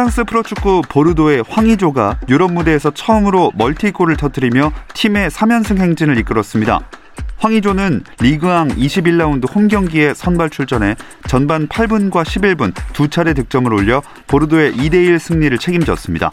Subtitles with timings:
[0.00, 6.80] 프랑스 프로축구 보르도의 황의조가 유럽 무대에서 처음으로 멀티골을 터뜨리며 팀의 3연승 행진을 이끌었습니다.
[7.36, 10.96] 황의조는 리그왕 21라운드 홈 경기에 선발 출전해
[11.28, 16.30] 전반 8분과 11분 두 차례 득점을 올려 보르도의 2대1 승리를 책임졌습니다.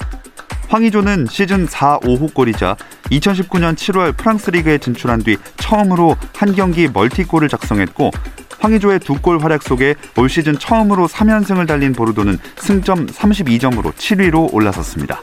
[0.70, 2.77] 황의조는 시즌 4, 5호 골이자
[3.11, 8.11] 2019년 7월 프랑스 리그에 진출한 뒤 처음으로 한 경기 멀티골을 작성했고
[8.59, 15.22] 황의조의 두 골 활약 속에 올 시즌 처음으로 3연승을 달린 보르도는 승점 32점으로 7위로 올라섰습니다.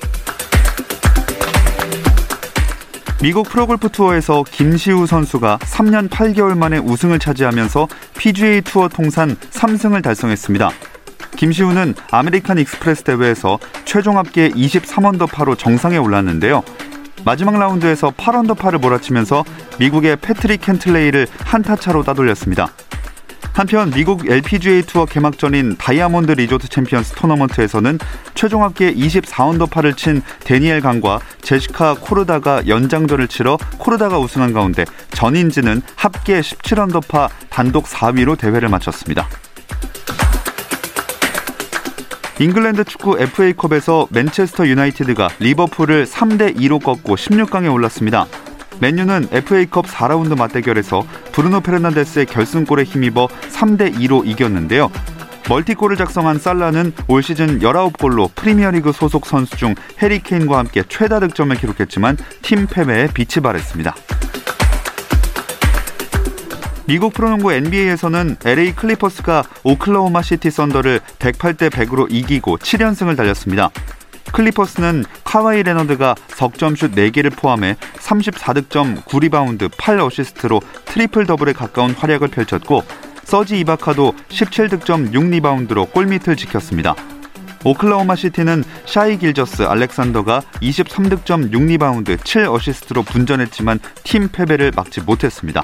[3.22, 10.70] 미국 프로골프 투어에서 김시우 선수가 3년 8개월 만에 우승을 차지하면서 PGA 투어 통산 3승을 달성했습니다.
[11.36, 16.62] 김시우는 아메리칸 익스프레스 대회에서 최종 합계 23언더파로 정상에 올랐는데요.
[17.24, 19.44] 마지막 라운드에서 8언더파를 몰아치면서
[19.78, 22.68] 미국의 패트릭 캔틀레이를 한타 차로 따돌렸습니다.
[23.54, 28.00] 한편 미국 LPGA 투어 개막전인 다이아몬드 리조트 챔피언스 토너먼트에서는
[28.34, 36.40] 최종 합계 24언더파를 친 데니엘 강과 제시카 코르다가 연장전을 치러 코르다가 우승한 가운데 전인지는 합계
[36.40, 39.28] 17언더파 단독 4위로 대회를 마쳤습니다.
[42.40, 48.26] 잉글랜드 축구 FA컵에서 맨체스터 유나이티드가 리버풀을 3대 2로 꺾고 16강에 올랐습니다.
[48.80, 54.90] 맨유는 FA컵 4라운드 맞대결에서 브루노 페르난데스의 결승골에 힘입어 3대 2로 이겼는데요.
[55.48, 61.54] 멀티골을 작성한 살라는 올 시즌 19골로 프리미어리그 소속 선수 중 해리 케인과 함께 최다 득점을
[61.56, 63.94] 기록했지만 팀 패배에 빛이 바랬습니다.
[66.86, 73.70] 미국 프로농구 NBA에서는 LA 클리퍼스가 오클라호마 시티 썬더를 108대 100으로 이기고 7연승을 달렸습니다.
[74.34, 82.82] 클리퍼스는 카와이 레너드가 석점슛 4개를 포함해 34득점 9리바운드 8어시스트로 트리플 더블에 가까운 활약을 펼쳤고
[83.22, 86.96] 서지 이바카도 17득점 6리바운드로 골밑을 지켰습니다.
[87.64, 95.62] 오클라호마 시티는 샤이 길저스 알렉산더가 23득점 6리바운드 7어시스트로 분전했지만 팀 패배를 막지 못했습니다.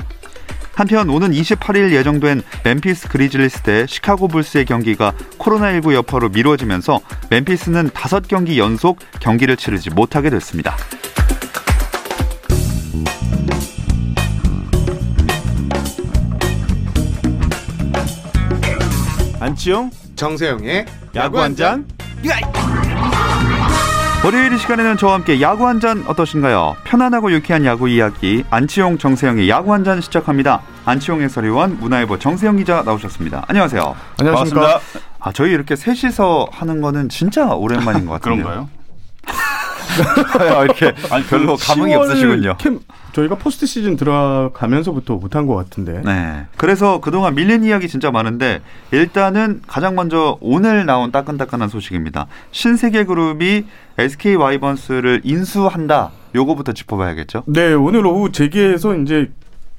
[0.75, 7.00] 한편 오는 28일 예정된 멤피스 그리즐리스 대 시카고 불스의 경기가 코로나19 여파로 미뤄지면서
[7.31, 10.76] 멤피스는 5경기 연속 경기를 치르지 못하게 됐습니다.
[19.41, 21.87] 안치용 정세영의 야구 한 잔.
[24.22, 26.76] 월요일 이 시간에는 저와 함께 야구 한 잔 어떠신가요?
[26.84, 30.60] 편안하고 유쾌한 야구 이야기 안치용 정세영의 야구 한 잔 시작합니다.
[30.84, 33.44] 안치용 해설위원 문화일보 정세영 기자 나오셨습니다.
[33.48, 33.97] 안녕하세요.
[34.19, 34.60] 안녕하십니까.
[34.60, 35.06] 반갑습니다.
[35.20, 38.44] 아 저희 이렇게 셋이서 하는 거는 진짜 오랜만인 것 같은데요.
[38.44, 38.69] 그런가요?
[40.64, 40.94] 이렇게
[41.28, 42.56] 별로 감흥이 10월 없으시군요.
[42.58, 42.80] 캠,
[43.12, 46.00] 저희가 포스트 시즌 들어가면서부터 못한 것 같은데.
[46.04, 46.46] 네.
[46.56, 48.62] 그래서 그동안 밀린 이야기 진짜 많은데
[48.92, 52.26] 일단은 가장 먼저 오늘 나온 따끈따끈한 소식입니다.
[52.52, 53.64] 신세계 그룹이
[53.98, 56.10] SK 와이번스를 인수한다.
[56.34, 57.44] 요거부터 짚어봐야겠죠.
[57.46, 59.30] 네, 오늘 오후 재계에서 이제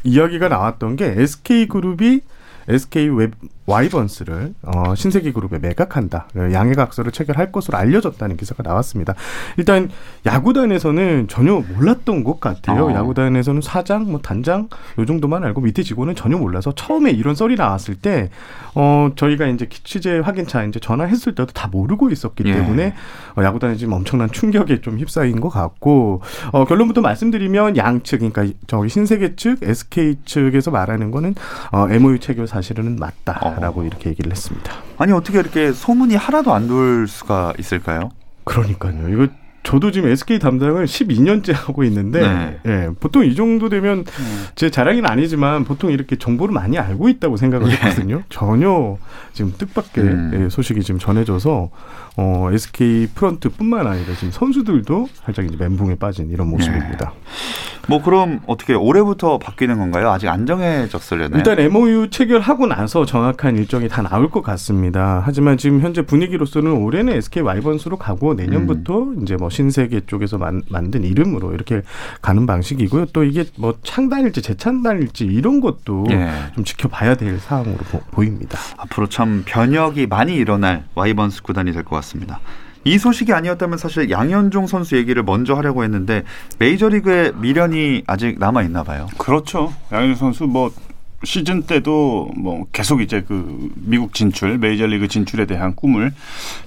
[0.03, 2.21] 이야기가 나왔던 게 SK 그룹이
[2.67, 3.31] SK 웹
[3.71, 6.27] 와이번스를 어, 신세계 그룹에 매각한다.
[6.35, 9.15] 양해각서를 체결할 것으로 알려졌다는 기사가 나왔습니다.
[9.57, 9.89] 일단
[10.25, 12.87] 야구단에서는 전혀 몰랐던 것 같아요.
[12.87, 12.93] 어.
[12.93, 14.67] 야구단에서는 사장, 뭐 단장
[14.99, 18.29] 요 정도만 알고 밑에 직원은 전혀 몰라서 처음에 이런 썰이 나왔을 때
[18.75, 22.53] 어, 저희가 이제 취재 확인차 이제 전화했을 때도 다 모르고 있었기 예.
[22.53, 22.93] 때문에
[23.37, 26.21] 어, 야구단이 지금 엄청난 충격에 좀 휩싸인 것 같고
[26.51, 31.35] 어, 결론부터 말씀드리면 양측 그러니까 저기 신세계 측, SK 측에서 말하는 거는
[31.71, 34.73] 어, MOU 체결 사실은 맞다 라고 이렇게 얘기를 했습니다.
[34.97, 38.09] 아니 어떻게 이렇게 소문이 하나도 안 돌 수가 있을까요?
[38.43, 39.09] 그러니까요.
[39.09, 39.27] 이거
[39.63, 42.59] 저도 지금 SK 담당을 12년째 하고 있는데 네.
[42.65, 44.03] 예, 보통 이 정도 되면
[44.55, 47.73] 제 자랑은 아니지만 보통 이렇게 정보를 많이 알고 있다고 생각을 예.
[47.73, 48.23] 했거든요.
[48.29, 48.97] 전혀
[49.33, 50.31] 지금 뜻밖의 음.
[50.45, 51.69] 예, 소식이 지금 전해져서
[52.17, 57.13] 어, SK 프런트뿐만 아니라 지금 선수들도 살짝 이제 멘붕에 빠진 이런 모습입니다.
[57.87, 60.09] 뭐 그럼 어떻게 올해부터 바뀌는 건가요?
[60.11, 61.37] 아직 안 정해졌을려나요?
[61.37, 65.21] 일단 MOU 체결하고 나서 정확한 일정이 다 나올 것 같습니다.
[65.25, 69.21] 하지만 지금 현재 분위기로서는 올해는 SK 와이번스로 가고 내년부터 음.
[69.23, 71.81] 이제 뭐 신세계 쪽에서 만, 만든 이름으로 이렇게
[72.21, 73.07] 가는 방식이고요.
[73.13, 76.29] 또 이게 뭐 창단일지 재창단일지 이런 것도 예.
[76.55, 77.77] 좀 지켜봐야 될 사항으로
[78.11, 82.39] 보, 입니다 앞으로 참 변혁이 많이 일어날 와이번스 구단이 될 것 같습니다.
[82.83, 86.23] 이 소식이 아니었다면 사실 양현종 선수 얘기를 먼저 하려고 했는데
[86.59, 89.07] 메이저리그의 미련이 아직 남아 있나 봐요.
[89.17, 89.73] 그렇죠.
[89.91, 90.71] 양현종 선수 뭐
[91.23, 96.13] 시즌 때도 뭐 계속 이제 그 미국 진출, 메이저리그 진출에 대한 꿈을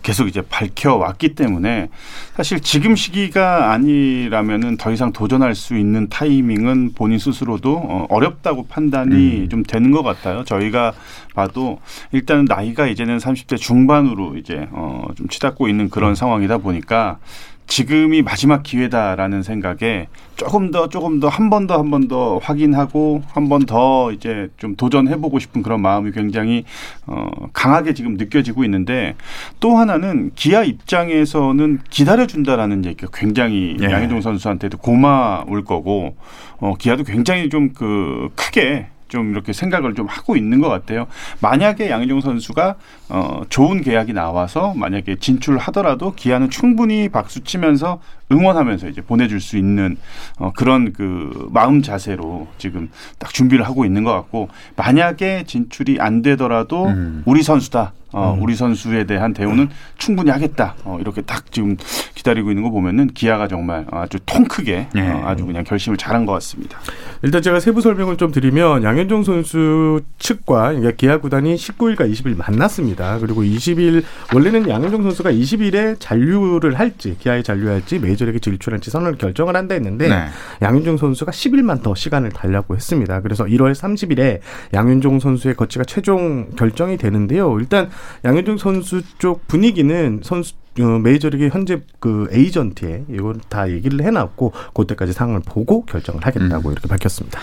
[0.03, 1.89] 계속 이제 밝혀왔기 때문에
[2.37, 9.15] 사실 지금 시기가 아니라면은 더 이상 도전할 수 있는 타이밍은 본인 스스로도 어, 어렵다고 판단이
[9.43, 9.49] 음.
[9.49, 10.45] 좀 되는 것 같아요.
[10.45, 10.93] 저희가
[11.35, 11.81] 봐도
[12.13, 16.15] 일단은 나이가 이제는 30대 중반으로 이제 어 좀 치닫고 있는 그런 음.
[16.15, 17.19] 상황이다 보니까
[17.67, 23.23] 지금이 마지막 기회다라는 생각에 조금 더 조금 더 한 번 더 한 번 더 확인하고
[23.29, 26.65] 한 번 더 이제 좀 도전해 보고 싶은 그런 마음이 굉장히
[27.07, 29.17] 어 강하게 지금 느껴지고 있는데
[29.61, 33.87] 또 하나는 기아 입장에서는 기다려 준다라는 얘기가 굉장히 예.
[33.87, 36.17] 양희종 선수한테도 고마울 거고
[36.59, 41.07] 어 기아도 굉장히 좀 그 크게 좀 이렇게 생각을 좀 하고 있는 것 같아요.
[41.41, 42.75] 만약에 양희종 선수가
[43.11, 48.01] 어 좋은 계약이 나와서 만약에 진출하더라도 기아는 충분히 박수 치면서
[48.33, 49.97] 응원하면서 이제 보내줄 수 있는
[50.39, 56.23] 어 그런 그 마음 자세로 지금 딱 준비를 하고 있는 것 같고 만약에 진출이 안
[56.23, 57.23] 되더라도 음.
[57.27, 57.93] 우리 선수다.
[58.15, 58.43] 어, 음.
[58.43, 59.69] 우리 선수에 대한 대우는
[59.99, 60.77] 충분히 하겠다.
[60.85, 61.77] 어, 이렇게 딱 지금
[62.15, 65.11] 기다리고 있는 거 보면은 기아가 정말 아주 통 크게 네.
[65.11, 66.79] 어, 아주 그냥 결심을 잘한 것 같습니다.
[67.23, 73.19] 일단 제가 세부 설명을 좀 드리면 양현종 선수 측과 그러니까 기아 구단이 19일과 20일 만났습니다.
[73.19, 79.75] 그리고 20일 원래는 양현종 선수가 20일에 잔류를 할지 기아에 잔류할지 메이저리그 진출할지 선언을 결정을 한다
[79.75, 80.27] 했는데 네.
[80.63, 83.21] 양현종 선수가 10일만 더 시간을 달라고 했습니다.
[83.21, 84.41] 그래서 1월 30일에
[84.73, 87.59] 양현종 선수의 거치가 최종 결정이 되는데요.
[87.59, 87.91] 일단
[88.25, 95.13] 양현종 선수 쪽 분위기는 선수 어, 메이저리그 현재 그 에이전트에 이걸 다 얘기를 해놨고 그때까지
[95.13, 96.73] 상황을 보고 결정을 하겠다고 음.
[96.73, 97.39] 이렇게 밝혔습니다.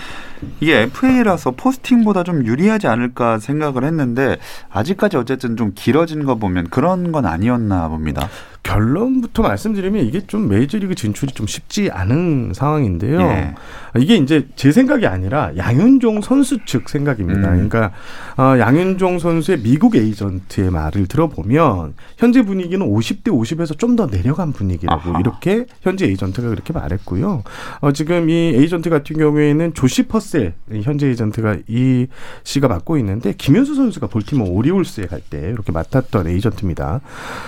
[0.59, 4.37] 이게 FA라서 포스팅보다 좀 유리하지 않을까 생각을 했는데
[4.69, 8.27] 아직까지 어쨌든 좀 길어진 거 보면 그런 건 아니었나 봅니다.
[8.63, 13.19] 결론부터 말씀드리면 이게 좀 메이저리그 진출이 좀 쉽지 않은 상황인데요.
[13.19, 13.55] 예.
[13.97, 17.49] 이게 이제 제 생각이 아니라 양현종 선수 측 생각입니다.
[17.53, 17.69] 음.
[17.69, 17.91] 그러니까
[18.37, 25.09] 어, 양현종 선수의 미국 에이전트의 말을 들어보면 현재 분위기는 50대 50에서 좀 더 내려간 분위기라고
[25.11, 25.19] 아하.
[25.19, 27.43] 이렇게 현재 에이전트가 그렇게 말했고요.
[27.81, 30.53] 어, 지금 이 에이전트 같은 경우에는 조시 퍼셀
[30.83, 32.07] 현재 에이전트가 이
[32.43, 37.01] 씨가 맡고 있는데 김현수 선수가 볼티모 오리올스에 갈 때 이렇게 맡았던 에이전트입니다.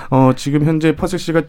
[0.09, 1.43] 어, 지금 현재 퍼셀 씨가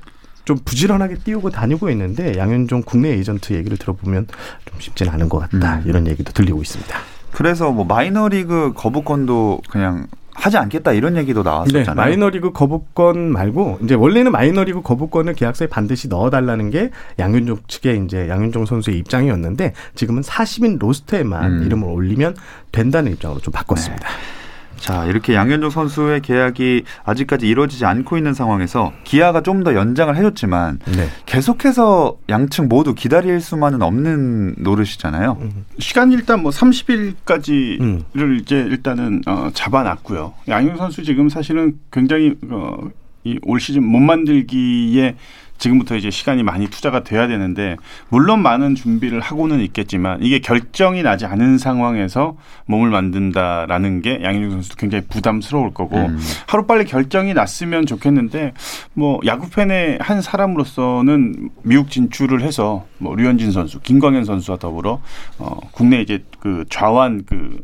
[0.44, 4.26] 좀 부지런하게 띄우고 다니고 있는데 양현종 국내 에이전트 얘기를 들어보면
[4.64, 5.82] 좀 쉽진 않은 것 같다 음.
[5.86, 6.96] 이런 얘기도 들리고 있습니다.
[7.32, 11.84] 그래서 뭐 마이너리그 거부권도 그냥 하지 않겠다 이런 얘기도 나왔었잖아요.
[11.84, 18.28] 네, 마이너리그 거부권 말고 이제 원래는 마이너리그 거부권을 계약서에 반드시 넣어달라는 게 양윤종 측의 이제
[18.28, 21.62] 양윤종 선수의 입장이었는데 지금은 40인 로스터에만 음.
[21.64, 22.36] 이름을 올리면
[22.72, 24.06] 된다는 입장으로 좀 바꿨습니다.
[24.06, 24.43] 네.
[24.76, 30.80] 자, 이렇게 양현종 선수의 계약이 아직까지 이루어지지 않고 있는 상황에서 기아가 좀 더 연장을 해줬지만
[30.94, 31.08] 네.
[31.26, 35.38] 계속해서 양측 모두 기다릴 수만은 없는 노릇이잖아요.
[35.40, 35.64] 음.
[35.78, 38.38] 시간 일단 뭐 30일까지를 음.
[38.40, 40.34] 이제 일단은 어, 잡아놨고요.
[40.48, 42.76] 양현종 선수 지금 사실은 굉장히 어,
[43.24, 45.16] 이올 시즌 못 만들기에
[45.58, 47.76] 지금부터 이제 시간이 많이 투자가 돼야 되는데
[48.08, 52.36] 물론 많은 준비를 하고는 있겠지만 이게 결정이 나지 않은 상황에서
[52.66, 56.18] 몸을 만든다라는 게 양현종 선수도 굉장히 부담스러울 거고 음.
[56.46, 58.52] 하루 빨리 결정이 났으면 좋겠는데
[58.92, 65.00] 뭐 야구 팬의 한 사람으로서는 미국 진출을 해서 뭐 류현진 선수, 김광현 선수와 더불어
[65.38, 67.62] 어 국내 이제 그 좌완 그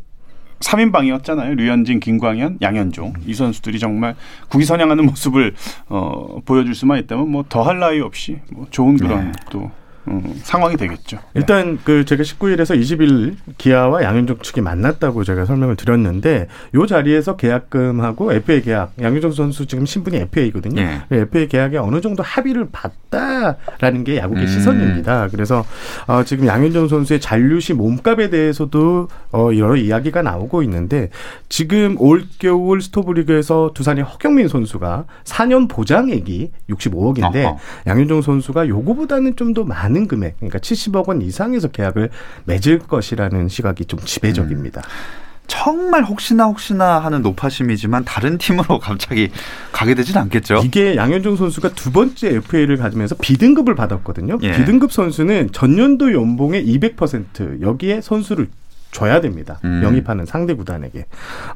[0.61, 1.55] 3인방이었잖아요.
[1.55, 3.13] 류현진, 김광현, 양현종.
[3.25, 4.15] 이 선수들이 정말
[4.49, 5.53] 국위 선양하는 모습을
[5.89, 9.31] 어, 보여줄 수만 있다면 뭐 더할 나위 없이 뭐 좋은 그런 네.
[9.49, 9.71] 또
[10.07, 11.19] 음, 상황이 되겠죠.
[11.35, 18.33] 일단 그 제가 19일에서 20일 기아와 양현종 측이 만났다고 제가 설명을 드렸는데 요 자리에서 계약금하고
[18.33, 20.81] FA 계약 양현종 선수 지금 신분이 FA거든요.
[20.81, 21.01] 예.
[21.11, 24.47] FA 계약에 어느 정도 합의를 봤다라는 게 야구계 음.
[24.47, 25.27] 시선입니다.
[25.29, 25.63] 그래서
[26.07, 31.09] 어, 지금 양현종 선수의 잔류시 몸값에 대해서도 어, 여러 이야기가 나오고 있는데
[31.47, 37.57] 지금 올겨울 스토브리그에서 두산의 허경민 선수가 4년 보장액이 65억인데 어허.
[37.85, 42.09] 양현종 선수가 요거보다는 좀 더 많은 많은 금액, 그러니까 70억 원 이상에서 계약을
[42.45, 44.81] 맺을 것이라는 시각이 좀 지배적입니다.
[44.81, 45.31] 음.
[45.47, 49.29] 정말 혹시나 혹시나 하는 노파심이지만 다른 팀으로 갑자기
[49.73, 50.61] 가게 되진 않겠죠.
[50.63, 54.39] 이게 양현종 선수가 두 번째 FA를 가지면서 B등급을 받았거든요.
[54.43, 54.51] 예.
[54.53, 58.47] B등급 선수는 전년도 연봉의 200% 여기에 선수를
[58.91, 59.59] 줘야 됩니다.
[59.65, 59.81] 음.
[59.83, 61.05] 영입하는 상대 구단에게.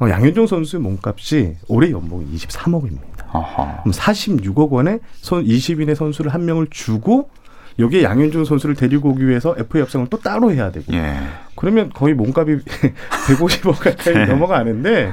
[0.01, 3.33] 어, 양현종 선수의 몸값이 올해 연봉이 23억입니다.
[3.33, 3.81] 어허.
[3.83, 7.29] 그럼 46억 원에 선 20인의 선수를 한 명을 주고
[7.77, 11.17] 여기에 양현종 선수를 데리고 오기 위해서 FA 협상을 또 따로 해야 되고 예.
[11.55, 12.59] 그러면 거의 몸값이
[13.27, 14.25] 150억 가까이 네.
[14.25, 15.11] 넘어가는데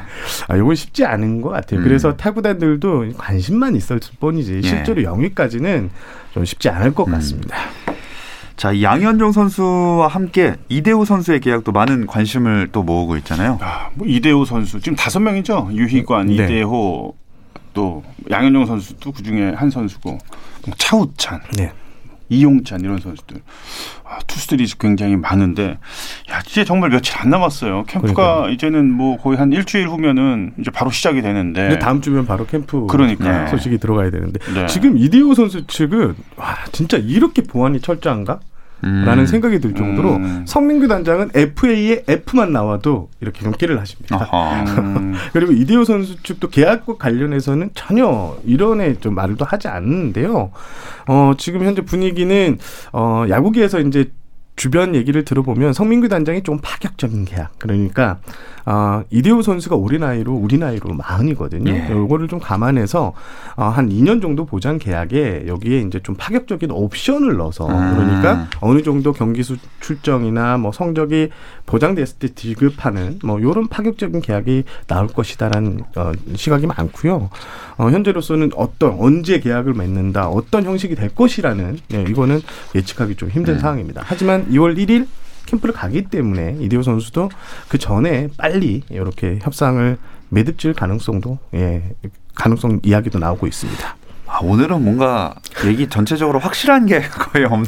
[0.48, 1.80] 아 이건 쉽지 않은 것 같아요.
[1.80, 1.84] 음.
[1.84, 4.62] 그래서 타구단들도 관심만 있을 뿐이지 예.
[4.62, 5.90] 실제로 영위까지는
[6.32, 7.12] 좀 쉽지 않을 것 음.
[7.12, 7.56] 같습니다.
[8.56, 13.58] 자, 이 양현종 선수와 함께 이대호 선수의 계약도 많은 관심을 또 모으고 있잖아요.
[13.60, 15.70] 아, 뭐 이대호 선수 지금 다섯 명이죠.
[15.72, 16.34] 유희관, 네.
[16.34, 17.14] 이대호
[17.74, 20.10] 또 양현종 선수도 그 중에 한 선수고
[20.66, 21.72] 뭐 차우찬, 네.
[22.32, 23.42] 이용찬 이런 선수들
[24.04, 25.78] 아, 투수들이 굉장히 많은데
[26.30, 27.84] 야 이제 정말 며칠 안 남았어요.
[27.84, 28.52] 캠프가 그러니까요.
[28.54, 33.48] 이제는 뭐 거의 한 일주일 후면은 이제 바로 시작이 되는데 다음 주면 바로 캠프 그러니까요.
[33.48, 34.66] 소식이 들어가야 되는데 네.
[34.66, 38.40] 지금 이대호 선수 측은 와 진짜 이렇게 보안이 철저한가?
[38.84, 39.04] 음.
[39.04, 40.44] 라는 생각이 들 정도로 음.
[40.46, 44.28] 성민규 단장은 FA에 F만 나와도 이렇게 경기를 하십니다.
[44.78, 50.50] 음, 그리고 이대호 선수 측도 계약과 관련해서는 전혀 이런에 좀 말도 하지 않는데요.
[51.06, 52.58] 어, 지금 현재 분위기는
[52.92, 54.10] 어, 야구계에서 이제
[54.56, 57.58] 주변 얘기를 들어보면 성민규 단장이 좀 파격적인 계약.
[57.58, 58.18] 그러니까
[58.64, 61.70] 아, 이대호 선수가 우리 나이로 우리 나이로 마흔이거든요.
[61.70, 61.90] 예.
[61.90, 63.12] 요거를 좀 감안해서
[63.56, 67.94] 어, 한 2년 정도 보장 계약에 여기에 이제 좀 파격적인 옵션을 넣어서 음.
[67.96, 71.30] 그러니까 어느 정도 경기 수 출정이나 뭐 성적이
[71.66, 77.30] 보장됐을 때 지급하는 뭐 요런 파격적인 계약이 나올 것이다라는 어, 시각이 많고요.
[77.78, 82.40] 어, 현재로서는 어떤 언제 계약을 맺는다, 어떤 형식이 될 것이라는 예, 이거는
[82.74, 83.58] 예측하기 좀 힘든 음.
[83.58, 84.02] 상황입니다.
[84.04, 85.06] 하지만 2월 1일
[85.46, 87.30] 캠프를 가기 때문에 이대호 선수도
[87.68, 89.98] 그 전에 빨리 이렇게 협상을
[90.30, 91.82] 매듭질 가능성도 예
[92.34, 93.96] 가능성 이야기도 나오고 있습니다.
[94.42, 95.34] 아, 오늘은 뭔가
[95.64, 97.66] 얘기 전체적으로 확실한 게 거의 없는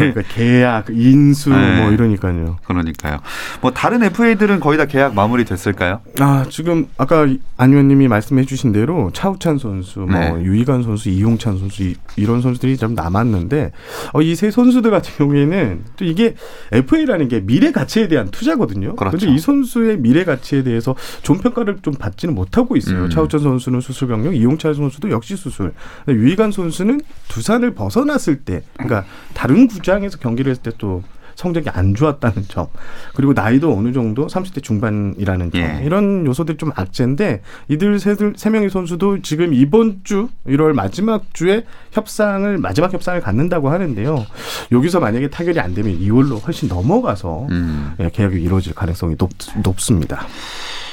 [0.00, 0.12] 예.
[0.12, 1.80] 그러니까 계약, 인수 네.
[1.82, 2.58] 뭐 이러니까요.
[2.64, 3.18] 그러니까요.
[3.60, 6.00] 뭐 다른 FA들은 거의 다 계약 마무리 됐을까요?
[6.18, 7.26] 아 지금 아까
[7.56, 10.42] 안 의원님이 말씀해주신 대로 차우찬 선수, 뭐 네.
[10.42, 13.72] 유희관 선수, 이용찬 선수 이, 이런 선수들이 좀 남았는데
[14.14, 16.34] 어, 이 세 선수들 같은 경우에는 또 이게
[16.72, 18.96] FA라는 게 미래 가치에 대한 투자거든요.
[18.96, 19.18] 그렇죠.
[19.18, 23.04] 그런데 이 선수의 미래 가치에 대해서 좋은 평가를 좀 받지는 못하고 있어요.
[23.04, 23.10] 음.
[23.10, 25.74] 차우찬 선수는 수술 병력, 이용찬 선수도 역시 수술.
[26.08, 29.04] 유희관 선수는 두산을 벗어났을 때, 그러니까
[29.34, 31.02] 다른 구장에서 경기를 했을 때 또
[31.40, 32.66] 성적이 안 좋았다는 점
[33.14, 35.80] 그리고 나이도 어느 정도 30대 중반이라는 점 예.
[35.84, 41.64] 이런 요소들이 좀 악재인데 이들 세들 세 명의 선수도 지금 이번 주 1월 마지막 주에
[41.92, 44.26] 협상을 마지막 협상을 갖는다고 하는데요
[44.70, 47.94] 여기서 만약에 타결이 안 되면 2월로 훨씬 넘어가서 음.
[48.00, 49.30] 예, 계약이 이루어질 가능성이 높,
[49.62, 50.26] 높습니다.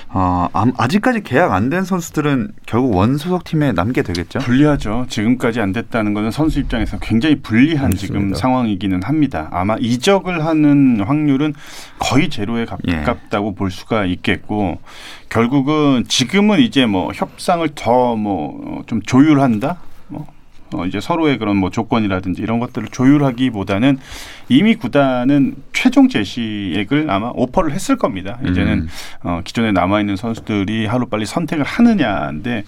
[0.09, 4.39] 어, 암- 아직까지 계약 안 된 선수들은 결국 원소속 팀에 남게 되겠죠?
[4.39, 5.05] 불리하죠.
[5.09, 8.39] 지금까지 안 됐다는 것은 선수 입장에서 굉장히 불리한 지금 맞습니다.
[8.39, 9.49] 상황이기는 합니다.
[9.51, 11.53] 아마 이적을 하는 확률은
[11.99, 12.95] 거의 제로에 예.
[13.01, 14.79] 가깝다고 볼 수가 있겠고
[15.29, 19.77] 결국은 지금은 이제 뭐 협상을 더 뭐 좀 조율한다.
[20.71, 23.97] 뭐 어, 이제 서로의 그런 뭐 조건이라든지 이런 것들을 조율하기보다는
[24.49, 28.39] 이미 구단은 최종 제시액을 아마 오퍼를 했을 겁니다.
[28.43, 28.87] 이제는 음.
[29.23, 32.63] 어, 기존에 남아 있는 선수들이 하루 빨리 선택을 하느냐인데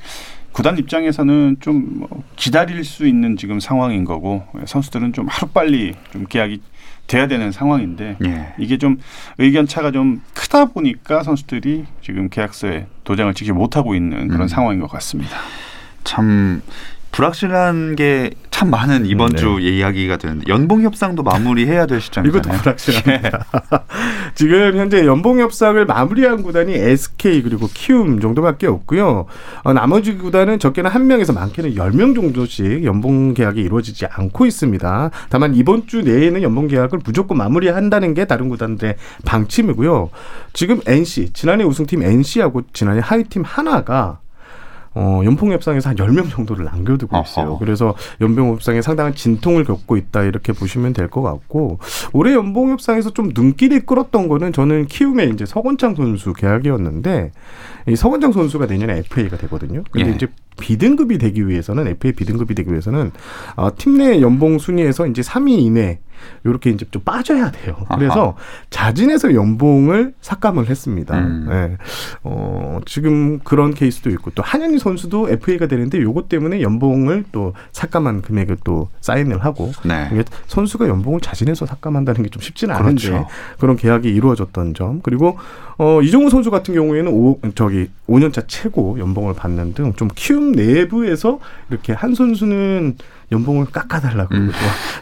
[0.52, 6.62] 구단 입장에서는 좀뭐 기다릴 수 있는 지금 상황인 거고 선수들은 좀 하루 빨리 좀 계약이
[7.08, 8.54] 돼야 되는 상황인데 예.
[8.60, 8.98] 이게 좀
[9.38, 14.48] 의견 차가 좀 크다 보니까 선수들이 지금 계약서에 도장을 찍지 못하고 있는 그런 음.
[14.48, 15.38] 상황인 것 같습니다.
[16.04, 16.62] 참
[17.12, 19.38] 불확실한 게 참 많은 이번 네.
[19.38, 22.58] 주 이야기가 되는데 연봉 협상도 마무리해야 될 이것도 시점이잖아요.
[22.62, 23.46] 불확실합니다.
[24.36, 29.28] 지금 현재 연봉 협상을 마무리한 구단이 SK 그리고 키움 정도밖에 없고요.
[29.64, 35.10] 어, 나머지 구단은 적게는 한 명에서 많게는 열 명 정도씩 연봉 계약이 이루어지지 않고 있습니다.
[35.30, 40.10] 다만 이번 주 내에는 연봉 계약을 무조건 마무리한다는 게 다른 구단들의 방침이고요.
[40.52, 44.20] 지금 NC 지난해 우승팀 NC하고 지난해 하위팀 하나가
[44.96, 47.50] 어, 연봉 협상에서 한 10명 정도를 남겨두고 있어요.
[47.52, 47.60] 어허.
[47.60, 51.80] 그래서 연봉 협상에 상당한 진통을 겪고 있다 이렇게 보시면 될 것 같고
[52.14, 57.32] 올해 연봉 협상에서 좀 눈길이 끌었던 거는 저는 키움의 이제 서건창 선수 계약이었는데
[57.88, 59.84] 이 서건창 선수가 내년에 FA가 되거든요.
[59.92, 60.16] 근데 예.
[60.16, 60.28] 이제
[60.58, 63.12] B등급이 되기 위해서는 FA B등급이 되기 위해서는
[63.56, 66.00] 어, 팀내 연봉 순위에서 이제 3위 이내
[66.46, 67.78] 요렇게 이제 좀 빠져야 돼요.
[67.96, 68.36] 그래서 아하.
[68.70, 71.18] 자진해서 연봉을 삭감을 했습니다.
[71.18, 71.46] 음.
[71.50, 71.78] 네.
[72.24, 78.22] 어, 지금 그런 케이스도 있고 또 한현희 선수도 FA가 되는데 요것 때문에 연봉을 또 삭감한
[78.24, 80.10] 금액을 또 사인을 하고 네.
[80.48, 83.28] 선수가 연봉을 자진해서 삭감한다는 게 좀 쉽지는 않은데 그렇죠.
[83.58, 85.38] 그런 계약이 이루어졌던 점 그리고
[85.78, 91.40] 어, 이종우 선수 같은 경우에는 오, 저기 5년차 최고 연봉을 받는 등 좀 키움 내부에서
[91.70, 92.98] 이렇게 한 선수는
[93.32, 94.52] 연봉을 깎아달라고 음.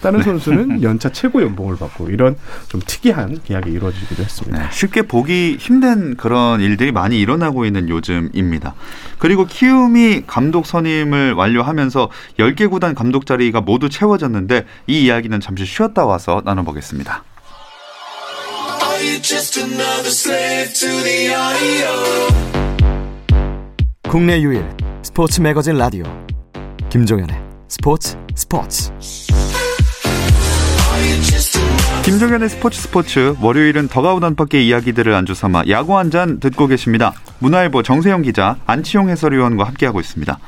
[0.01, 2.35] 다른 선수는 연차 최고 연봉을 받고 이런
[2.67, 4.63] 좀 특이한 계약이 이루어지기도 했습니다.
[4.63, 8.75] 네, 쉽게 보기 힘든 그런 일들이 많이 일어나고 있는 요즘입니다.
[9.19, 16.05] 그리고 키움이 감독 선임을 완료하면서 10개 구단 감독 자리가 모두 채워졌는데 이 이야기는 잠시 쉬었다
[16.05, 17.23] 와서 나눠보겠습니다.
[24.09, 24.63] 국내 유일
[25.01, 26.05] 스포츠 매거진 라디오
[26.89, 27.35] 김종현의
[27.67, 28.91] 스포츠 스포츠
[32.05, 37.11] 김종현의 스포츠 스포츠 월요일은 더가우 단밖의 이야기들을 안주 삼아 야구 한 잔 듣고 계십니다.
[37.39, 40.39] 문화일보 정세영 기자 안치용 해설위원과 함께하고 있습니다.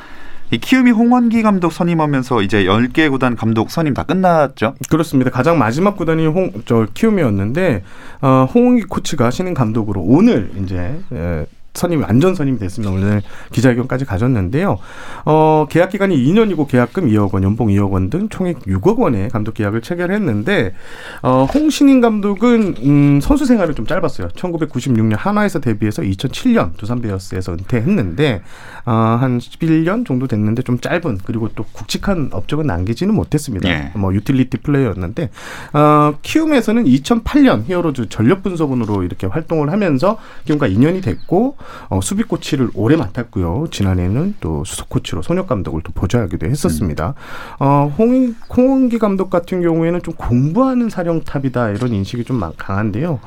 [0.52, 4.74] 이 키움이 홍원기 감독 선임하면서 이제 10개 구단 감독 선임 다 끝났죠?
[4.90, 5.30] 그렇습니다.
[5.30, 7.84] 가장 마지막 구단이 홍, 저 키움이었는데,
[8.22, 12.92] 어, 홍원기 코치가 신임 감독으로 오늘 이제, 에, 선임이 완전 선임이 됐습니다.
[12.94, 13.22] 오늘
[13.52, 14.78] 기자회견까지 가졌는데요.
[15.26, 19.54] 어, 계약 기간이 2년이고 계약금 2억 원, 연봉 2억 원 등 총액 6억 원의 감독
[19.54, 20.74] 계약을 체결했는데
[21.22, 24.30] 어, 홍 신임 감독은 음, 선수 생활을 좀 짧았어요.
[24.30, 28.42] 1996년 한화에서 데뷔해서 2007년 두산 베어스에서 은퇴했는데
[28.86, 33.70] 어, 한 11년 정도 됐는데 좀 짧은 그리고 또 굵직한 업적은 남기지는 못했습니다.
[33.70, 33.92] 예.
[33.96, 35.30] 뭐 유틸리티 플레이어였는데
[35.74, 41.58] 어, 키움에서는 2008년 히어로즈 전력 분석원으로 이렇게 활동을 하면서 키움과 2년이 됐고
[41.90, 43.68] 어, 수비 코치를 오래 맡았고요.
[43.72, 47.10] 지난해는 또 수석 코치로 손혁 감독을 또 보좌하기도 했었습니다.
[47.10, 47.14] 음.
[47.60, 53.20] 어, 홍, 홍원기 감독 같은 경우에는 좀 공부하는 사령탑이다 이런 인식이 좀 강한데요.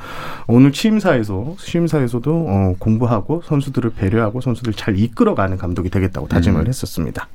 [0.46, 6.66] 오늘 취임사에서 취임사에서도 어, 공부하고 선수들을 배려하고 선수들 잘 이끌어가는 감독이 되겠다고 다짐을 음.
[6.66, 7.28] 했었습니다.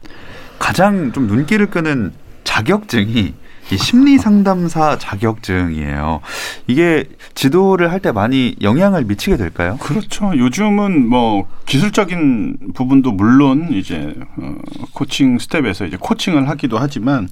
[0.59, 2.13] 가장 좀 눈길을 끄는
[2.43, 3.33] 자격증이
[3.71, 6.21] 이 심리 상담사 자격증이에요.
[6.67, 7.05] 이게
[7.35, 9.77] 지도를 할 때 많이 영향을 미치게 될까요?
[9.81, 10.31] 그렇죠.
[10.37, 14.55] 요즘은 뭐 기술적인 부분도 물론 이제 어,
[14.93, 17.27] 코칭 스텝에서 이제 코칭을 하기도 하지만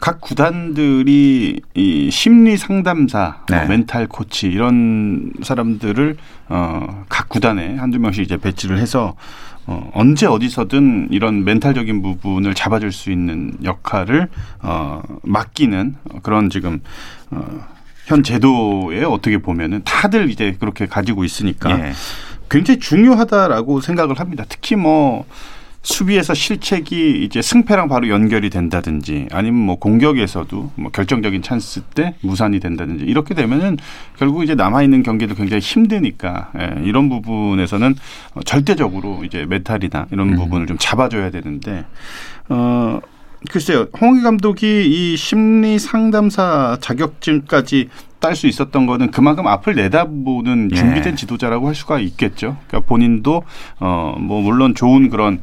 [0.00, 3.66] 각 구단들이 이 심리 상담사, 뭐 네.
[3.66, 6.16] 뭐 멘탈 코치 이런 사람들을
[6.48, 9.14] 어, 각 구단에 한두 명씩 이제 배치를 해서
[9.68, 14.28] 어, 언제 어디서든 이런 멘탈적인 부분을 잡아줄 수 있는 역할을
[14.62, 16.80] 어, 맡기는 그런 지금
[17.30, 17.44] 어,
[18.06, 21.92] 현 제도에 어떻게 보면은 다들 이제 그렇게 가지고 있으니까 예.
[22.48, 24.46] 굉장히 중요하다라고 생각을 합니다.
[24.48, 25.26] 특히 뭐
[25.82, 32.60] 수비에서 실책이 이제 승패랑 바로 연결이 된다든지 아니면 뭐 공격에서도 뭐 결정적인 찬스 때 무산이
[32.60, 33.78] 된다든지 이렇게 되면은
[34.16, 37.94] 결국 이제 남아 있는 경기도 굉장히 힘드니까 예, 이런 부분에서는
[38.44, 40.36] 절대적으로 이제 메탈이나 이런 음.
[40.36, 41.84] 부분을 좀 잡아줘야 되는데
[42.48, 43.00] 어
[43.50, 47.88] 글쎄요 홍기 감독이 이 심리 상담사 자격증까지
[48.20, 50.76] 딸 수 있었던 거는 그만큼 앞을 내다보는 예.
[50.76, 51.16] 준비된 예.
[51.16, 52.56] 지도자라고 할 수가 있겠죠.
[52.66, 53.44] 그러니까 본인도
[53.78, 55.40] 어뭐 물론 좋은 그런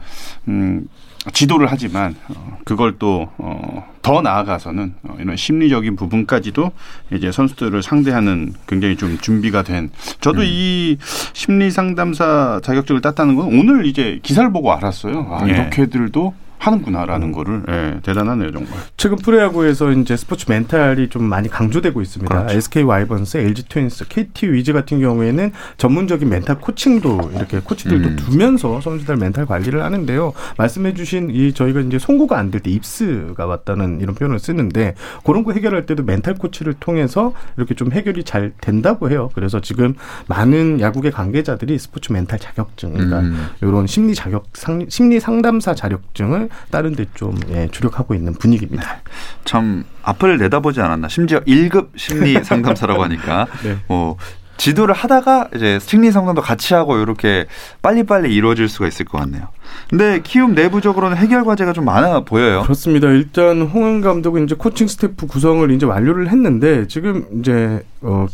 [0.48, 0.88] 음
[1.34, 6.72] 지도를 하지만 어, 그걸 또더 어, 나아가서는 어, 이런 심리적인 부분까지도
[7.14, 9.90] 이제 선수들을 상대하는 굉장히 좀 준비가 된
[10.22, 10.46] 저도 음.
[10.46, 10.98] 이
[11.34, 15.28] 심리 상담사 자격증을 땄다는 건 오늘 이제 기사를 보고 알았어요.
[15.32, 15.54] 아, 예.
[15.54, 16.34] 이렇게들도
[16.65, 17.32] 하는구나라는 음.
[17.32, 18.71] 거를 예, 대단하네요 정말.
[18.97, 22.34] 최근 프로야구에서 이제 스포츠 멘탈이 좀 많이 강조되고 있습니다.
[22.36, 22.58] 그렇죠.
[22.58, 28.15] SK 와이번스, LG 트윈스, KT 위즈 같은 경우에는 전문적인 멘탈 코칭도 이렇게 코치들도 음.
[28.15, 30.34] 두면서 선수들 멘탈 관리를 하는데요.
[30.58, 35.51] 말씀해주신 이 저희가 이제 송구가 안 될 때 입스가 왔다는 이런 표현을 쓰는데 그런 거
[35.51, 39.30] 해결할 때도 멘탈 코치를 통해서 이렇게 좀 해결이 잘 된다고 해요.
[39.36, 39.93] 그래서 지금
[40.28, 43.47] 많은 야구계 관계자들이 스포츠 멘탈 자격증, 그러니까 음.
[43.62, 48.84] 이런 심리 자격 상, 심리 상담사 자격증을 다른 데 좀 예, 주력하고 있는 분위기입니다.
[48.96, 49.00] 네.
[49.46, 51.08] 참 앞을 내다보지 않았나.
[51.08, 53.78] 심지어 1급 심리 상담사라고 하니까 네.
[53.88, 54.18] 뭐
[54.58, 57.46] 지도를 하다가 이제 심리 상담도 같이 하고 이렇게
[57.82, 59.48] 빨리빨리 이루어질 수가 있을 것 같네요.
[59.89, 62.63] 근데 키움 내부적으로는 해결 과제가 좀 많아 보여요.
[62.63, 63.08] 그렇습니다.
[63.10, 68.26] 일단 홍원기 감독은 이제 코칭 스태프 구성을 이제 완료를 했는데 지금 이제 어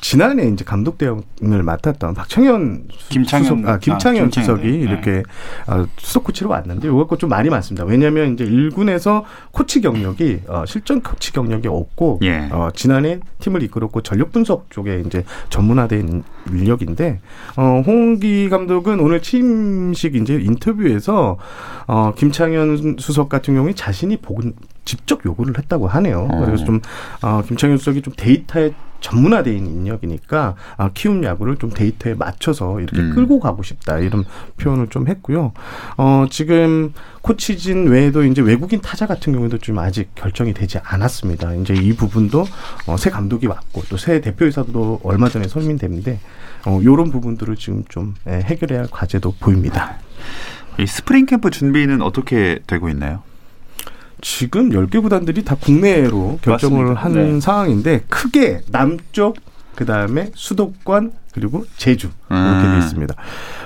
[0.00, 4.78] 지난해 이제 감독 대행을 맡았던 박창현 김창현 수석, 아, 김창현 아, 수석이 네.
[4.78, 5.22] 이렇게
[5.66, 7.84] 어, 수석 코치로 왔는데 이거 갖고 좀 말이 많습니다.
[7.84, 12.48] 왜냐하면 이제 1군에서 코치 경력이 어, 실전 코치 경력이 없고 예.
[12.50, 17.20] 어, 지난해 팀을 이끌었고 전력 분석 쪽에 이제 전문화된 인력인데
[17.56, 21.36] 어, 홍기 감독은 오늘 취임식 이제 인터뷰에서
[21.86, 24.42] 어, 김창현 수석 같은 경우에 자신이 보고
[24.90, 26.26] 직접 요구를 했다고 하네요.
[26.28, 26.44] 어.
[26.44, 26.80] 그래서 좀
[27.22, 33.14] 어, 김창현 수석이 좀 데이터에 전문화된 인력이니까 아, 키움 야구를 좀 데이터에 맞춰서 이렇게 음.
[33.14, 34.24] 끌고 가고 싶다 이런
[34.58, 35.52] 표현을 좀 했고요.
[35.96, 41.54] 어, 지금 코치진 외에도 이제 외국인 타자 같은 경우에도 좀 아직 결정이 되지 않았습니다.
[41.54, 42.44] 이제 이 부분도
[42.86, 46.18] 어, 새 감독이 왔고 또 새 대표이사도 얼마 전에 선임됐는데
[46.66, 49.96] 어, 이런 부분들을 지금 좀 예, 해결해야 할 과제도 보입니다.
[50.78, 53.22] 이 스프링 캠프 준비는 어떻게 되고 있나요?
[54.20, 57.00] 지금 10개 구단들이 다 국내로 결정을 맞습니다.
[57.02, 57.40] 한 네.
[57.40, 59.36] 상황인데 크게 남쪽
[59.74, 62.72] 그다음에 수도권 그리고 제주 이렇게 음.
[62.72, 63.14] 돼 있습니다.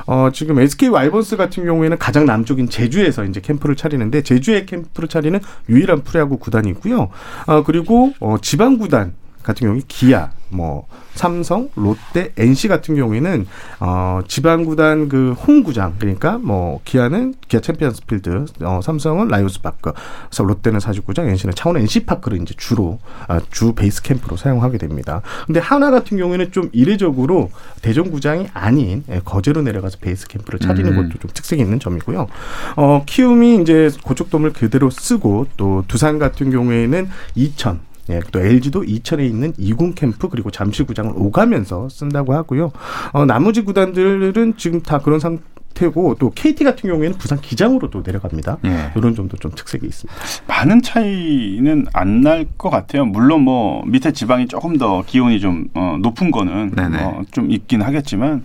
[0.06, 5.40] 어, 지금 SK 와이번스 같은 경우에는 가장 남쪽인 제주에서 이제 캠프를 차리는데 제주에 캠프를 차리는
[5.68, 7.08] 유일한 프로야구 구단이고요.
[7.46, 9.14] 어, 그리고 어, 지방 구단
[9.44, 13.46] 같은 경우에 기아, 뭐 삼성, 롯데, NC 같은 경우에는
[13.80, 19.92] 어 지방 구단 그 홈구장 그러니까 뭐 기아는 기아 챔피언스필드, 어 삼성은 라이온스 파크,
[20.28, 25.22] 그래서 롯데는 사직구장, NC는 창원 NC 파크를 이제 주로 아, 주 베이스 캠프로 사용하게 됩니다.
[25.46, 27.50] 근데 한화 같은 경우에는 좀 이례적으로
[27.82, 30.96] 대전 구장이 아닌 예, 거제로 내려가서 베이스 캠프를 차리는 음.
[30.96, 32.26] 것도 좀 특색이 있는 점이고요.
[32.76, 39.24] 어 키움이 이제 고척돔을 그대로 쓰고 또 두산 같은 경우에는 이천 예, 또 LG도 이천에
[39.26, 42.70] 있는 이군 캠프 그리고 잠실구장을 오가면서 쓴다고 하고요.
[43.12, 45.38] 어, 나머지 구단들은 지금 다 그런 상
[45.74, 48.58] 태고 또 KT 같은 경우에는 부산 기장으로 또 내려갑니다.
[48.64, 48.90] 예.
[48.94, 50.20] 이런 점도 좀 특색이 있습니다.
[50.46, 53.04] 많은 차이는 안 날 것 같아요.
[53.06, 56.72] 물론 뭐 밑에 지방이 조금 더 기온이 좀 어, 높은 거는.
[57.02, 58.44] 어, 좀 있긴 하겠지만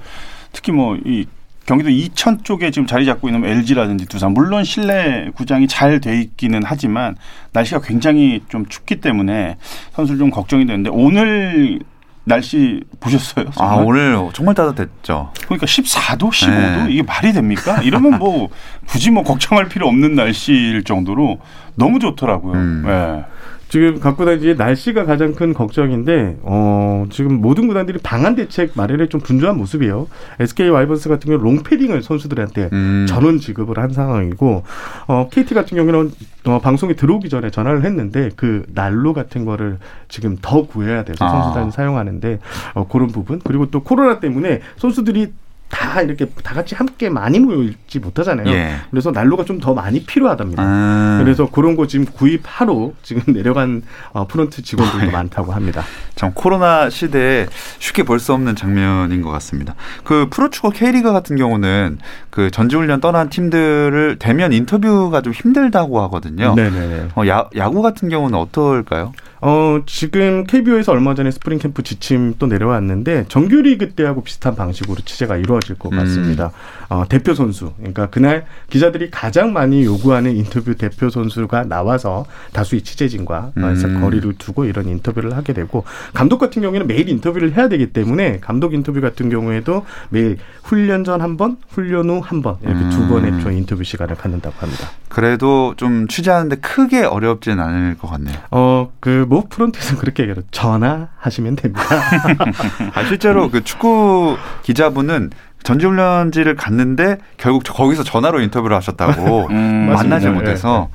[0.54, 1.26] 특히 뭐 이
[1.70, 6.62] 경기도 이천 쪽에 지금 자리 잡고 있는 LG라든지 두산 물론 실내 구장이 잘 돼 있기는
[6.66, 7.16] 하지만
[7.54, 9.58] 날씨가 굉장히 좀 춥기 때문에
[9.94, 11.80] 선수들 좀 걱정이 되는데 오늘
[12.24, 13.50] 날씨 보셨어요?
[13.58, 13.86] 아 정말?
[13.86, 15.32] 오늘 정말 따뜻했죠.
[15.46, 16.88] 그러니까 14도, 15도 네.
[16.90, 17.82] 이게 말이 됩니까?
[17.84, 18.50] 이러면 뭐
[18.88, 21.40] 굳이 뭐 걱정할 필요 없는 날씨일 정도로
[21.76, 22.54] 너무 좋더라고요.
[22.54, 22.84] 음.
[22.88, 23.24] 네.
[23.70, 29.22] 지금 갖고 다니지 날씨가 가장 큰 걱정인데 어 지금 모든 구단들이 방한 대책 마련에 좀
[29.22, 30.08] 분주한 모습이에요.
[30.40, 33.06] SK 와이번스 같은 경우 롱패딩을 선수들한테 음.
[33.08, 34.64] 전원 지급을 한 상황이고
[35.08, 36.12] 어 KT 같은 경우는
[36.46, 39.78] 어 방송에 들어오기 전에 전화를 했는데 그 난로 같은 거를
[40.08, 41.30] 지금 더 구해야 돼서 아.
[41.30, 42.40] 선수단이 사용하는데
[42.74, 45.32] 어 그런 부분 그리고 또 코로나 때문에 선수들이
[45.70, 48.50] 다 이렇게 다 같이 함께 많이 모이지 못하잖아요.
[48.50, 48.76] 예.
[48.90, 50.64] 그래서 난로가 좀 더 많이 필요하답니다.
[50.66, 55.84] 아, 그래서 그런 거 지금 구입하러 지금 내려간 어, 프런트 직원들도 많다고 합니다.
[56.16, 57.46] 참 코로나 시대에
[57.80, 59.76] 쉽게 볼 수 없는 장면인 것 같습니다.
[60.04, 66.56] 그 프로축구 K리그 같은 경우는 그 전지훈련 떠난 팀들을 대면 인터뷰가 좀 힘들다고 하거든요.
[66.56, 67.10] 네네네.
[67.16, 69.14] 어, 야, 야구 같은 경우는 어떨까요?
[69.42, 75.38] 어, 지금 KBO에서 얼마 전에 스프링 캠프 지침 또 내려왔는데 정규리그 때하고 비슷한 방식으로 취재가
[75.38, 75.98] 이루어질 것 음.
[75.98, 76.52] 같습니다.
[76.90, 77.72] 어, 대표 선수.
[77.78, 84.02] 그러니까 그날 기자들이 가장 많이 요구하는 인터뷰 대표 선수가 나와서 다수의 취재진과 음.
[84.02, 88.74] 거리를 두고 이런 인터뷰를 하게 되고 감독 같은 경우에는 매일 인터뷰를 해야 되기 때문에 감독
[88.74, 93.10] 인터뷰 같은 경우에도 매일 훈련 전 한 번, 훈련 후 한 번 이렇게 두 음.
[93.10, 94.90] 번의 좀 인터뷰 시간을 갖는다고 합니다.
[95.10, 98.38] 그래도 좀 취재하는데 크게 어렵진 않을 것 같네요.
[98.52, 100.42] 어, 그, 모 프론트에서 그렇게 얘기해요.
[100.52, 101.82] 전화하시면 됩니다.
[102.96, 105.30] 아, 실제로 그 축구 기자분은
[105.62, 110.32] 전지훈련지를 갔는데 결국 저- 거기서 전화로 인터뷰를 하셨다고 음, 만나지 맞습니다.
[110.32, 110.90] 못해서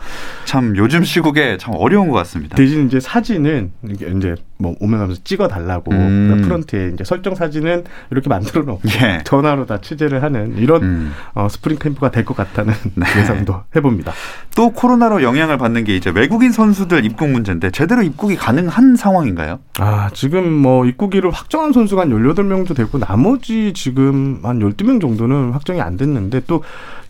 [0.47, 2.57] 참 요즘 시국에 참 어려운 것 같습니다.
[2.57, 6.27] 대신 이제 사진은 이제 뭐 오면 가면서 찍어 달라고 음.
[6.29, 9.21] 그러니까 프런트에 이제 설정 사진은 이렇게 만들어 놓고 예.
[9.25, 11.13] 전화로 다 취재를 하는 이런 음.
[11.35, 13.05] 어, 스프링 캠프가 될 것 같다는 네.
[13.19, 14.13] 예상도 해봅니다.
[14.57, 19.59] 또 코로나로 영향을 받는 게 이제 외국인 선수들 입국 문제인데 제대로 입국이 가능한 상황인가요?
[19.79, 25.81] 아, 지금 뭐 입국일을 확정한 선수가 한 18명도 되고 나머지 지금 한 12명 정도는 확정이
[25.81, 26.63] 안 됐는데 또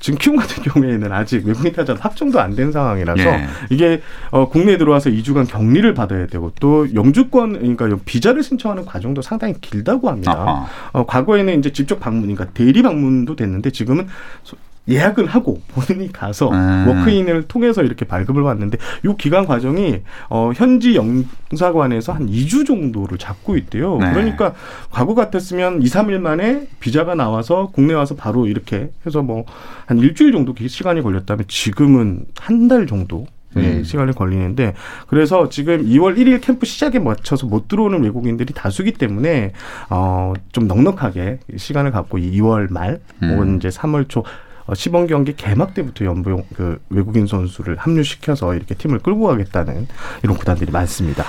[0.05, 3.47] 지금 키움 같은 경우에는 아직 외국인 타자 확정도 안 된 상황이라서 예.
[3.71, 9.55] 이게 어, 국내에 들어와서 2주간 격리를 받아야 되고 또 영주권 그러니까 비자를 신청하는 과정도 상당히
[9.63, 10.33] 길다고 합니다.
[10.33, 10.67] 아하.
[10.93, 14.07] 어, 과거에는 이제 직접 방문, 그러니까 대리 방문도 됐는데 지금은
[14.43, 16.87] 소- 예약을 하고 본인이 가서 음.
[16.89, 23.57] 워크인을 통해서 이렇게 발급을 받는데 이 기간 과정이 어, 현지 영사관에서 한 2주 정도를 잡고
[23.57, 23.97] 있대요.
[23.99, 24.13] 네.
[24.13, 24.55] 그러니까
[24.91, 29.45] 과거 같았으면 2, 3일 만에 비자가 나와서 국내 와서 바로 이렇게 해서 뭐
[29.87, 33.85] 한 일주일 정도 기- 시간이 걸렸다면 지금은 한 달 정도 네, 음.
[33.85, 34.73] 시간이 걸리는데
[35.07, 39.53] 그래서 지금 2월 1일 캠프 시작에 맞춰서 못 들어오는 외국인들이 다수기 때문에
[39.91, 43.31] 어, 좀 넉넉하게 시간을 갖고 2월 말 음.
[43.31, 44.25] 혹은 이제 3월 초 어,
[44.73, 49.87] 시범 경기 개막 때부터 연봉 그 외국인 선수를 합류시켜서 이렇게 팀을 끌고 가겠다는
[50.23, 51.25] 이런 구단들이 많습니다.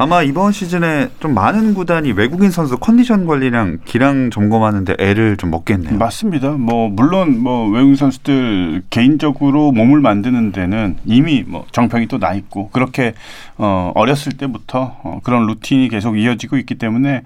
[0.00, 5.98] 아마 이번 시즌에 좀 많은 구단이 외국인 선수 컨디션 관리랑 기량 점검하는데 애를 좀 먹겠네요.
[5.98, 6.52] 맞습니다.
[6.52, 12.68] 뭐 물론 뭐 외국인 선수들 개인적으로 몸을 만드는 데는 이미 뭐 정평이 또 나 있고
[12.70, 13.14] 그렇게
[13.56, 17.22] 어 어렸을 때부터 어 그런 루틴이 계속 이어지고 있기 때문에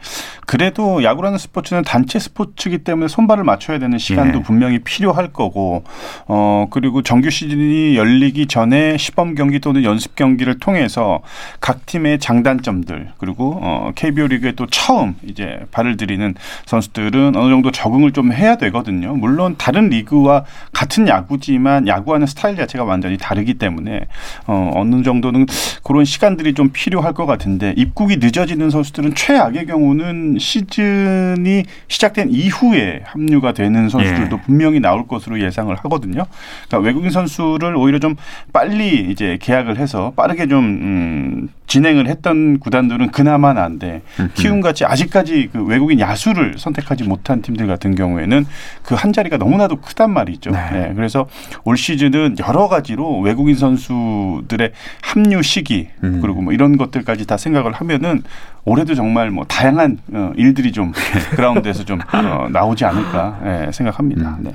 [0.46, 4.42] 그래도 야구라는 스포츠는 단체 스포츠이기 때문에 손발을 맞춰야 되는 시간도 예.
[4.42, 5.84] 분명히 필요할 거고
[6.26, 11.20] 어 그리고 정규 시즌이 열리기 전에 시범 경기 또는 연습 경기를 통해서
[11.60, 16.34] 각 팀의 장단 점들 그리고 어 KBO 리그에 또 처음 이제 발을 들이는
[16.66, 19.14] 선수들은 어느 정도 적응을 좀 해야 되거든요.
[19.14, 24.06] 물론 다른 리그와 같은 야구지만 야구하는 스타일 자체가 완전히 다르기 때문에
[24.46, 25.46] 어 어느 정도는
[25.82, 33.52] 그런 시간들이 좀 필요할 것 같은데 입국이 늦어지는 선수들은 최악의 경우는 시즌이 시작된 이후에 합류가
[33.52, 34.42] 되는 선수들도 예.
[34.42, 36.24] 분명히 나올 것으로 예상을 하거든요.
[36.68, 38.16] 그러니까 외국인 선수를 오히려 좀
[38.52, 44.00] 빨리 이제 계약을 해서 빠르게 좀 음, 진행을 했던 구단들은 그나마 나은데
[44.34, 48.46] 키움같이 아직까지 그 외국인 야수를 선택하지 못한 팀들 같은 경우에는
[48.82, 50.52] 그 한 자리가 너무나도 크단 말이죠.
[50.52, 50.70] 네.
[50.70, 51.26] 네, 그래서
[51.64, 54.70] 올 시즌은 여러 가지로 외국인 선수들의
[55.02, 56.20] 합류 시기 음.
[56.22, 58.22] 그리고 뭐 이런 것들까지 다 생각을 하면은
[58.64, 60.92] 올해도 정말 뭐 다양한 어, 일들이 좀
[61.34, 64.36] 그라운드에서 좀 어, 나오지 않을까 예, 생각합니다.
[64.38, 64.44] 음.
[64.44, 64.52] 네.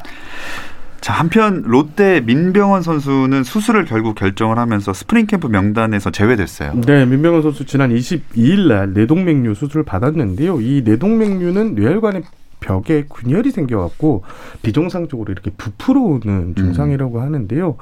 [1.08, 6.82] 자 한편 롯데 민병헌 선수는 수술을 결국 결정을 하면서 스프링 캠프 명단에서 제외됐어요.
[6.86, 10.60] 네, 민병헌 선수 지난 22일 날 뇌동맥류 수술을 받았는데요.
[10.60, 12.24] 이 뇌동맥류는 뇌혈관에
[12.60, 14.24] 벽에 균열이 생겨갖고
[14.62, 17.78] 비정상적으로 이렇게 부풀어 오는 증상이라고 하는데요.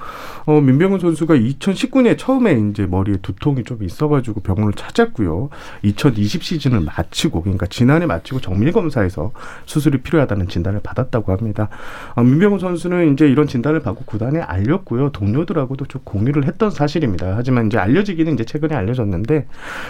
[0.46, 5.50] 어, 민병헌 선수가 2019년에 처음에 이제 머리에 두통이 좀 있어가지고 병원을 찾았고요.
[5.84, 9.32] 2020 시즌을 마치고 그러니까 지난해 마치고 정밀 검사에서
[9.66, 11.70] 수술이 필요하다는 진단을 받았다고 합니다.
[12.16, 15.12] 어, 민병헌 선수는 이제 이런 진단을 받고 구단에 알렸고요.
[15.12, 17.34] 동료들하고도 좀 공유를 했던 사실입니다.
[17.36, 19.48] 하지만 이제 알려지기는 이제 최근에 알려졌는데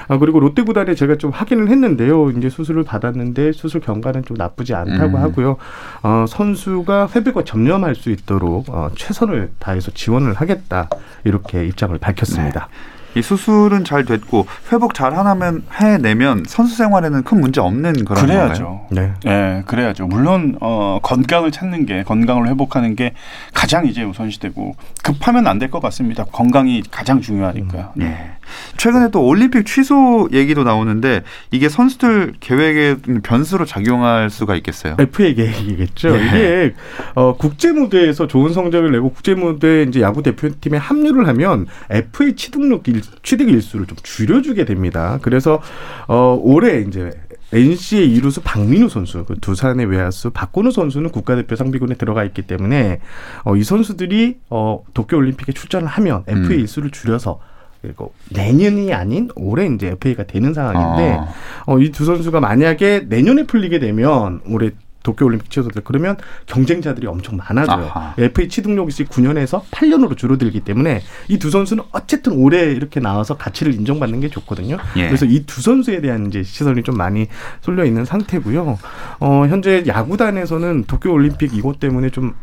[0.07, 2.31] 아, 그리고 롯데 구단에 제가 좀 확인을 했는데요.
[2.31, 5.23] 이제 수술을 받았는데 수술 경과는 좀 나쁘지 않다고 음.
[5.23, 5.57] 하고요.
[6.03, 10.89] 어, 선수가 회복과 전념할 수 있도록 어, 최선을 다해서 지원을 하겠다
[11.23, 12.69] 이렇게 입장을 밝혔습니다.
[13.15, 18.25] 이 수술은 잘 됐고 회복 잘 하나면 해내면 선수 생활에는 큰 문제 없는 그런?
[18.25, 18.87] 그래야죠.
[18.91, 19.13] 네.
[19.25, 20.07] 예, 그래야죠.
[20.07, 23.13] 물론 어, 건강을 찾는 게 건강을 회복하는 게
[23.53, 26.25] 가장 이제 우선시되고 급하면 안 될 것 같습니다.
[26.25, 27.93] 건강이 가장 중요하니까요.
[28.01, 28.31] 예.
[28.77, 34.95] 최근에 또 올림픽 취소 얘기도 나오는데 이게 선수들 계획에 변수로 작용할 수가 있겠어요.
[34.99, 36.15] FA 계획이겠죠.
[36.17, 36.25] 예.
[36.25, 36.73] 이게
[37.15, 42.87] 어, 국제 무대에서 좋은 성적을 내고 국제 무대에 이제 야구 대표팀에 합류를 하면 FA 취득력
[42.87, 45.19] 일, 취득 일수를 좀 줄여주게 됩니다.
[45.21, 45.61] 그래서
[46.07, 47.11] 어, 올해 이제
[47.53, 52.99] NC의 이루수 박민우 선수, 그 두산의 외야수 박건우 선수는 국가대표 상비군에 들어가 있기 때문에
[53.43, 56.59] 어, 이 선수들이 어, 도쿄올림픽에 출전을 하면 FA 음.
[56.61, 57.39] 일수를 줄여서
[57.81, 61.27] 그리고 내년이 아닌 올해 이제 FA가 되는 상황인데 아.
[61.67, 64.71] 어, 이 두 선수가 만약에 내년에 풀리게 되면 올해
[65.05, 67.85] 도쿄올림픽 취소될 그러면 경쟁자들이 엄청 많아져요.
[67.85, 68.13] 아하.
[68.17, 74.19] FA 취득력이 9년에서 8년으로 줄어들기 때문에 이 두 선수는 어쨌든 올해 이렇게 나와서 가치를 인정받는
[74.19, 74.77] 게 좋거든요.
[74.97, 75.05] 예.
[75.07, 77.27] 그래서 이 두 선수에 대한 이제 시선이 좀 많이
[77.61, 78.79] 쏠려 있는 상태고요.
[79.19, 82.33] 어, 현재 야구단에서는 도쿄올림픽 이것 때문에 좀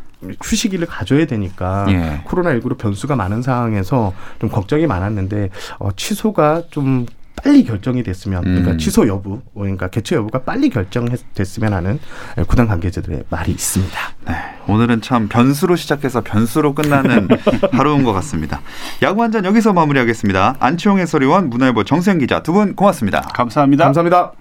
[0.41, 2.23] 휴식일을 가져야 되니까 예.
[2.29, 8.79] 코로나19로 변수가 많은 상황에서 좀 걱정이 많았는데 어, 취소가 좀 빨리 결정이 됐으면 그러니까 음.
[8.79, 11.99] 취소 여부 그러니까 개최 여부가 빨리 결정됐으면 하는
[12.47, 13.99] 구단 관계자들의 말이 있습니다.
[14.29, 14.35] 네,
[14.69, 17.29] 오늘은 참 변수로 시작해서 변수로 끝나는
[17.73, 18.61] 하루인 것 같습니다.
[19.03, 20.57] 야구 한 잔 여기서 마무리하겠습니다.
[20.61, 23.23] 안치홍 해설위원, 문화일보 정세영 기자 두 분 고맙습니다.
[23.35, 23.85] 감사합니다.
[23.85, 24.33] 감사합니다.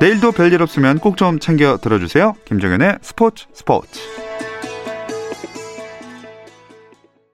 [0.00, 2.34] 내일도 별일 없으면 꼭 좀 챙겨 들어주세요.
[2.44, 4.00] 김정현의 스포츠 스포츠.